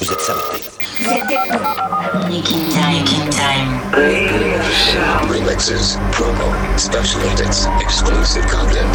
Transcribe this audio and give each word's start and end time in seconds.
Vous 0.00 0.12
êtes 0.12 0.20
saboté. 0.20 0.62
Nick 2.28 2.50
In 2.52 2.68
Time, 2.70 2.92
making 2.92 3.30
time. 3.30 3.80
Remixes, 5.28 5.98
promo, 6.12 6.52
special 6.76 7.20
edits, 7.22 7.66
exclusive 7.80 8.46
content. 8.46 8.88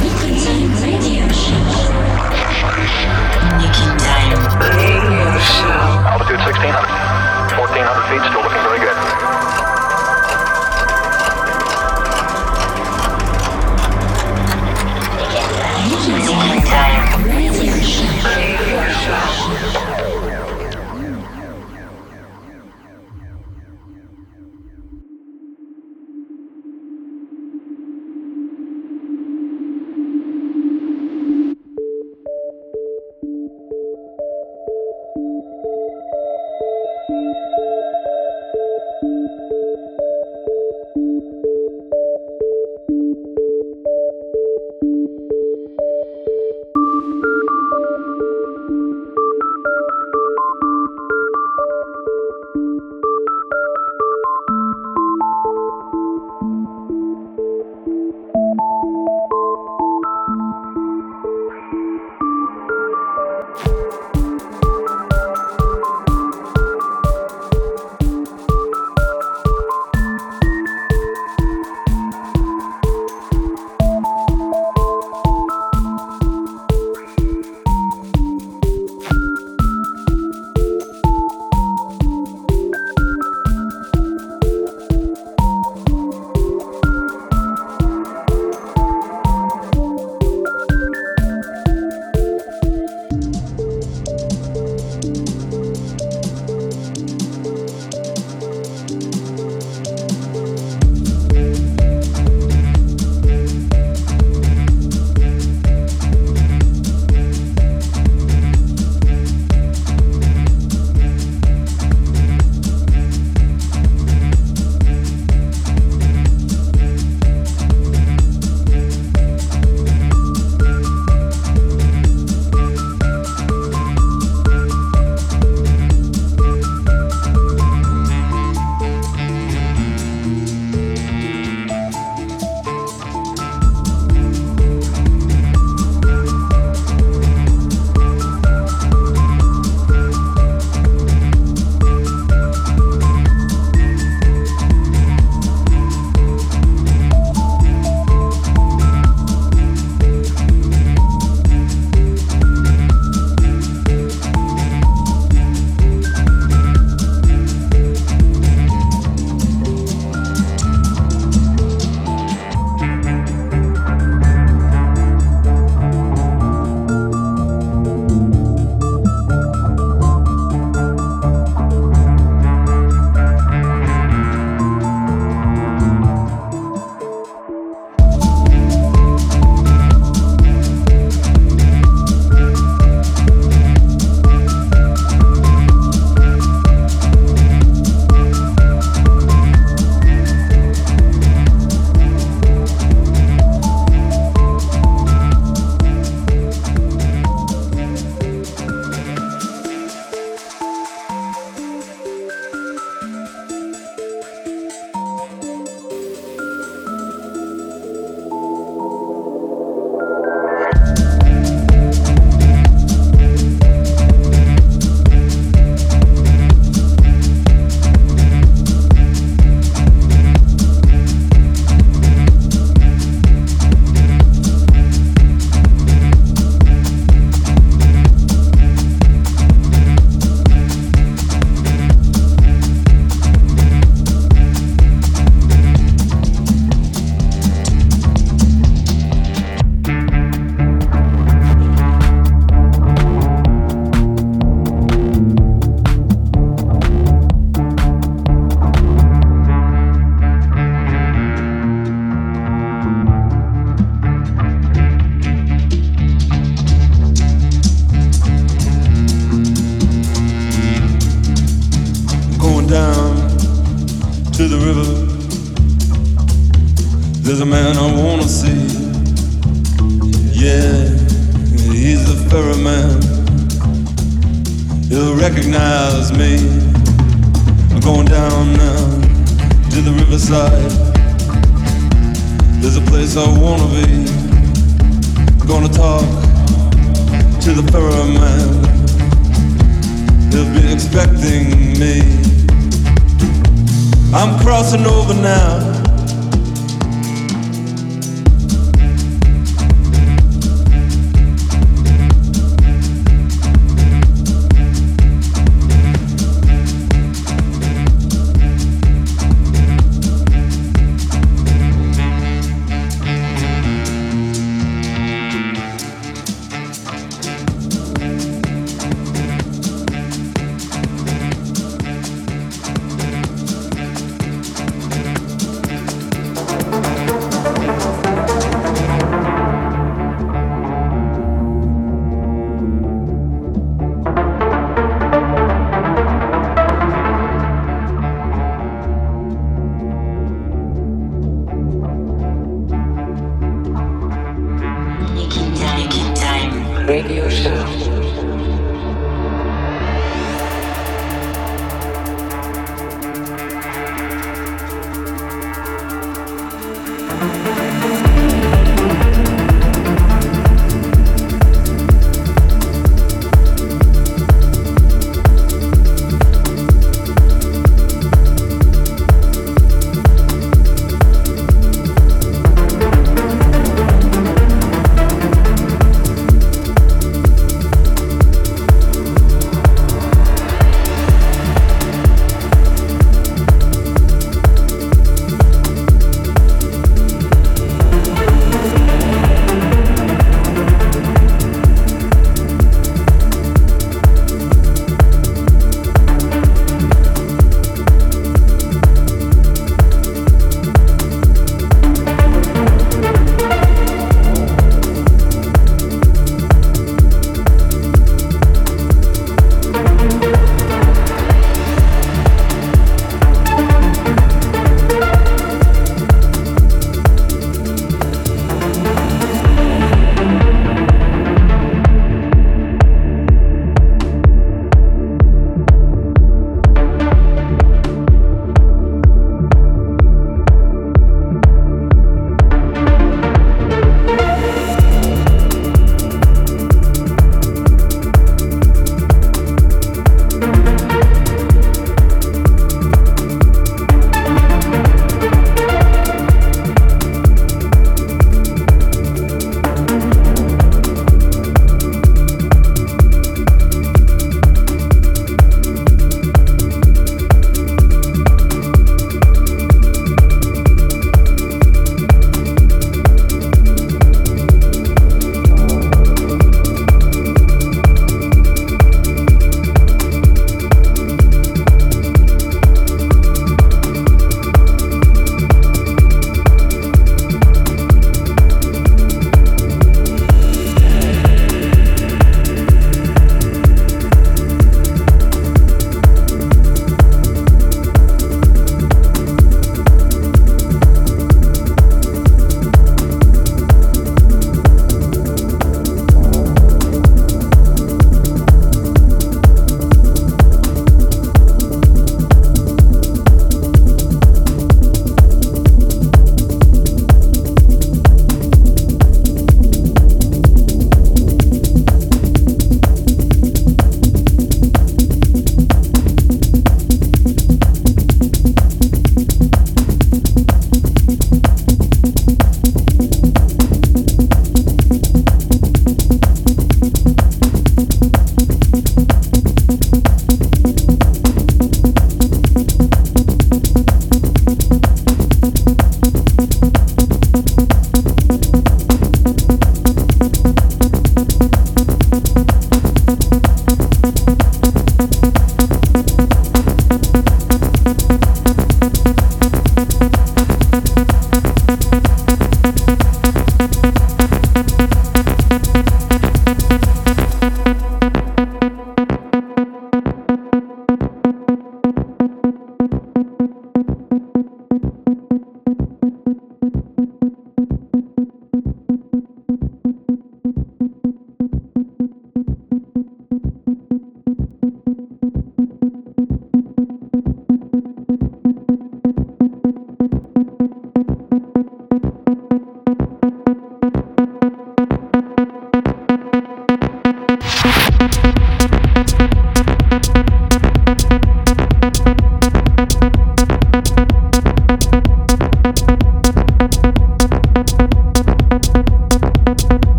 Nick 0.00 0.22
In 0.22 0.36
Time 0.38 0.70
radio 0.82 1.28
show. 1.32 1.58
Nick 3.58 3.78
In 3.82 3.96
Time. 3.98 4.38
Altitude 6.06 6.40
1600. 6.40 7.18
1400 7.56 8.08
feet, 8.08 8.22
still 8.30 8.42
looking 8.42 8.62
very 8.62 8.78
good. 8.78 9.37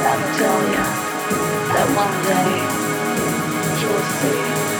I 0.00 0.16
will 0.16 0.34
tell 0.38 0.60
you 0.62 0.84
that 1.74 1.88
one 1.96 2.14
day 2.24 2.88
you 3.80 3.88
will 3.88 4.06
see 4.20 4.77